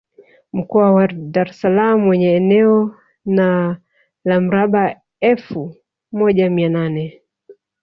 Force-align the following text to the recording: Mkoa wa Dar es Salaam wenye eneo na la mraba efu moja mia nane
Mkoa 0.57 0.89
wa 0.91 1.07
Dar 1.07 1.49
es 1.49 1.59
Salaam 1.61 2.07
wenye 2.07 2.27
eneo 2.35 2.95
na 3.25 3.77
la 4.25 4.41
mraba 4.41 5.01
efu 5.31 5.75
moja 6.11 6.49
mia 6.49 6.69
nane 6.69 7.21